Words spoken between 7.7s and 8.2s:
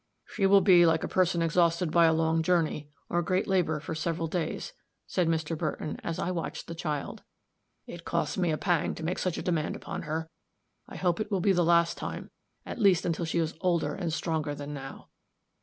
"It